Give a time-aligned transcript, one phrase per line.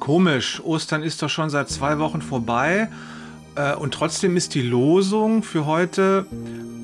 [0.00, 2.88] Komisch, Ostern ist doch schon seit zwei Wochen vorbei
[3.56, 6.26] äh, und trotzdem ist die Losung für heute,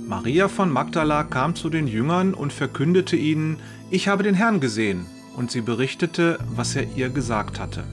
[0.08, 3.58] Maria von Magdala kam zu den Jüngern und verkündete ihnen,
[3.90, 5.06] ich habe den Herrn gesehen.
[5.36, 7.84] Und sie berichtete, was er ihr gesagt hatte.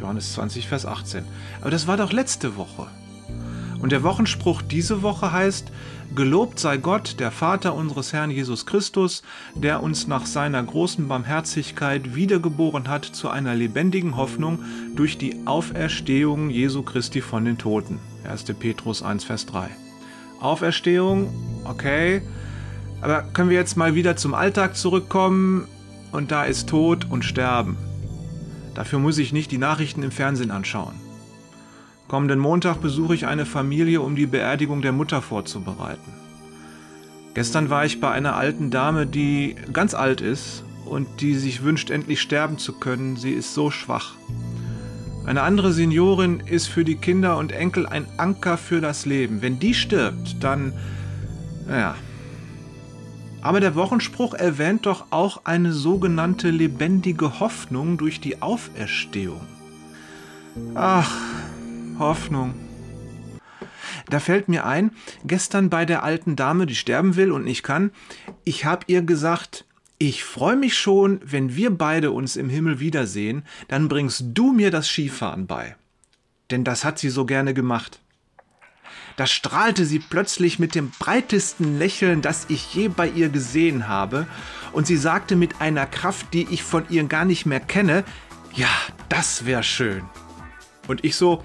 [0.00, 1.24] Johannes 20, Vers 18.
[1.60, 2.88] Aber das war doch letzte Woche.
[3.82, 5.70] Und der Wochenspruch diese Woche heißt,
[6.14, 9.22] Gelobt sei Gott, der Vater unseres Herrn Jesus Christus,
[9.54, 14.58] der uns nach seiner großen Barmherzigkeit wiedergeboren hat zu einer lebendigen Hoffnung
[14.94, 17.98] durch die Auferstehung Jesu Christi von den Toten.
[18.28, 18.44] 1.
[18.58, 19.70] Petrus 1, Vers 3.
[20.40, 21.32] Auferstehung,
[21.64, 22.20] okay.
[23.00, 25.66] Aber können wir jetzt mal wieder zum Alltag zurückkommen?
[26.12, 27.78] Und da ist Tod und Sterben.
[28.74, 31.01] Dafür muss ich nicht die Nachrichten im Fernsehen anschauen.
[32.12, 36.12] Kommenden Montag besuche ich eine Familie, um die Beerdigung der Mutter vorzubereiten.
[37.32, 41.88] Gestern war ich bei einer alten Dame, die ganz alt ist und die sich wünscht,
[41.88, 43.16] endlich sterben zu können.
[43.16, 44.12] Sie ist so schwach.
[45.24, 49.40] Eine andere Seniorin ist für die Kinder und Enkel ein Anker für das Leben.
[49.40, 50.74] Wenn die stirbt, dann...
[51.66, 51.94] Naja.
[53.40, 59.40] Aber der Wochenspruch erwähnt doch auch eine sogenannte lebendige Hoffnung durch die Auferstehung.
[60.74, 61.10] Ach,
[62.02, 62.54] Hoffnung.
[64.10, 64.92] Da fällt mir ein,
[65.24, 67.90] gestern bei der alten Dame, die sterben will und nicht kann,
[68.44, 69.64] ich habe ihr gesagt,
[69.98, 74.70] ich freue mich schon, wenn wir beide uns im Himmel wiedersehen, dann bringst du mir
[74.70, 75.76] das Skifahren bei.
[76.50, 78.00] Denn das hat sie so gerne gemacht.
[79.16, 84.26] Da strahlte sie plötzlich mit dem breitesten Lächeln, das ich je bei ihr gesehen habe,
[84.72, 88.04] und sie sagte mit einer Kraft, die ich von ihr gar nicht mehr kenne,
[88.54, 88.68] ja,
[89.08, 90.02] das wäre schön.
[90.88, 91.44] Und ich so,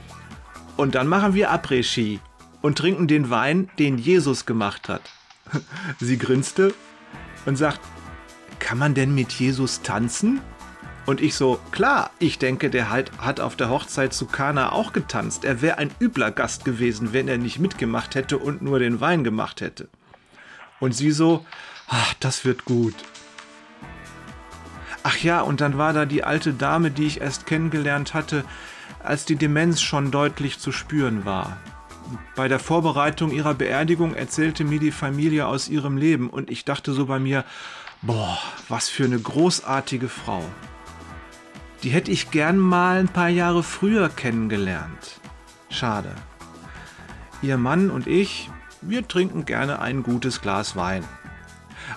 [0.77, 2.19] und dann machen wir Après-Ski
[2.61, 5.01] und trinken den Wein, den Jesus gemacht hat.
[5.99, 6.73] Sie grinste
[7.45, 7.79] und sagt,
[8.59, 10.39] kann man denn mit Jesus tanzen?
[11.05, 14.91] Und ich so, klar, ich denke, der halt hat auf der Hochzeit zu Kana auch
[14.91, 15.45] getanzt.
[15.45, 19.23] Er wäre ein übler Gast gewesen, wenn er nicht mitgemacht hätte und nur den Wein
[19.23, 19.87] gemacht hätte.
[20.81, 21.45] Und sie so,
[21.87, 22.95] ach, das wird gut.
[25.09, 28.43] Ach ja, und dann war da die alte Dame, die ich erst kennengelernt hatte,
[29.01, 31.55] als die Demenz schon deutlich zu spüren war.
[32.35, 36.91] Bei der Vorbereitung ihrer Beerdigung erzählte mir die Familie aus ihrem Leben und ich dachte
[36.91, 37.45] so bei mir,
[38.01, 40.43] boah, was für eine großartige Frau.
[41.83, 45.21] Die hätte ich gern mal ein paar Jahre früher kennengelernt.
[45.69, 46.13] Schade.
[47.41, 48.49] Ihr Mann und ich,
[48.81, 51.05] wir trinken gerne ein gutes Glas Wein.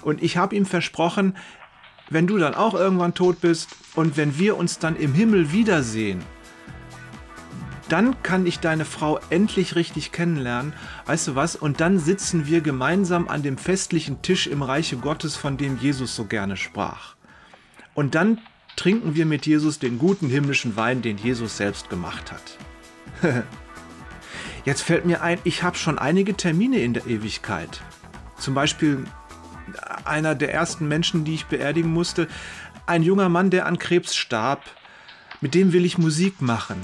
[0.02, 1.34] Und ich habe ihm versprochen,
[2.10, 6.20] wenn du dann auch irgendwann tot bist und wenn wir uns dann im Himmel wiedersehen,
[7.88, 10.72] dann kann ich deine Frau endlich richtig kennenlernen.
[11.06, 11.56] Weißt du was?
[11.56, 16.14] Und dann sitzen wir gemeinsam an dem festlichen Tisch im Reiche Gottes, von dem Jesus
[16.14, 17.16] so gerne sprach.
[17.94, 18.38] Und dann
[18.76, 22.58] trinken wir mit Jesus den guten himmlischen Wein, den Jesus selbst gemacht hat.
[24.64, 27.80] Jetzt fällt mir ein, ich habe schon einige Termine in der Ewigkeit.
[28.38, 29.04] Zum Beispiel
[30.04, 32.28] einer der ersten Menschen, die ich beerdigen musste,
[32.86, 34.62] ein junger Mann, der an Krebs starb.
[35.40, 36.80] Mit dem will ich Musik machen.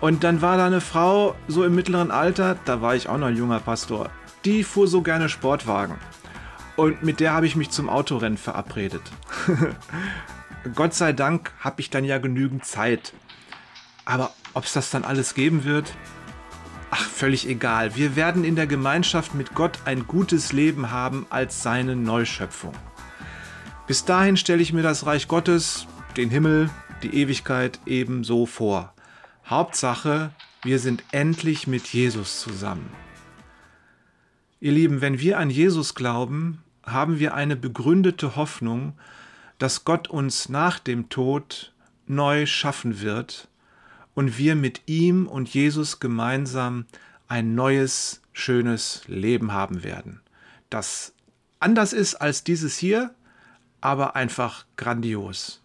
[0.00, 3.28] Und dann war da eine Frau, so im mittleren Alter, da war ich auch noch
[3.28, 4.10] ein junger Pastor,
[4.44, 5.94] die fuhr so gerne Sportwagen.
[6.74, 9.02] Und mit der habe ich mich zum Autorennen verabredet.
[10.74, 13.12] Gott sei Dank habe ich dann ja genügend Zeit.
[14.04, 15.92] Aber ob es das dann alles geben wird?
[17.22, 17.94] Völlig egal.
[17.94, 22.74] Wir werden in der Gemeinschaft mit Gott ein gutes Leben haben als seine Neuschöpfung.
[23.86, 26.68] Bis dahin stelle ich mir das Reich Gottes, den Himmel,
[27.04, 28.92] die Ewigkeit ebenso vor.
[29.46, 30.32] Hauptsache,
[30.64, 32.90] wir sind endlich mit Jesus zusammen.
[34.58, 38.94] Ihr Lieben, wenn wir an Jesus glauben, haben wir eine begründete Hoffnung,
[39.58, 41.72] dass Gott uns nach dem Tod
[42.08, 43.46] neu schaffen wird
[44.14, 46.86] und wir mit ihm und Jesus gemeinsam
[47.32, 50.20] ein neues, schönes Leben haben werden,
[50.68, 51.14] das
[51.60, 53.14] anders ist als dieses hier,
[53.80, 55.62] aber einfach grandios.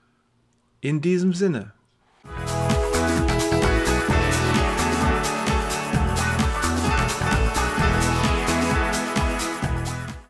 [0.80, 1.74] In diesem Sinne